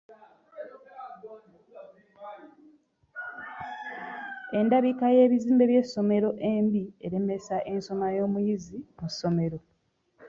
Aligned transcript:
Endabika 4.57 5.05
y'ebizimbe 5.15 5.63
by'essomero 5.71 6.29
embi 6.51 6.83
eremesa 7.05 7.55
ensoma 7.73 8.07
y'omuyizi 8.17 8.77
mu 8.99 9.07
ssomero. 9.13 9.57